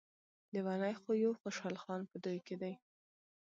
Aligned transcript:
لیونی 0.53 0.93
خو 1.01 1.11
يو 1.23 1.31
خوشحال 1.41 1.75
خان 1.83 2.01
په 2.11 2.17
دوی 2.23 2.39
کې 2.47 2.55
دی. 2.61 2.73